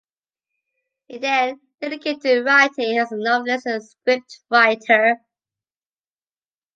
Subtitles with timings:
[1.07, 5.17] He then dedicated to writing as novelist and scriptwriter.